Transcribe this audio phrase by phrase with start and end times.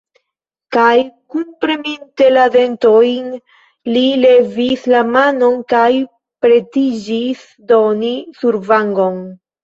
[0.75, 0.91] Kaj,
[1.33, 3.27] kunpreminte la dentojn,
[3.97, 5.89] li levis la manon kaj
[6.47, 7.43] pretiĝis
[7.73, 8.11] doni
[8.41, 9.21] survangon.